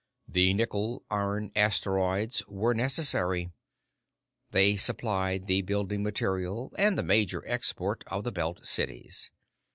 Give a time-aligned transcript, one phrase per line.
[0.27, 3.51] The nickel iron asteroids were necessary.
[4.49, 9.29] They supplied the building material and the major export of the Belt cities.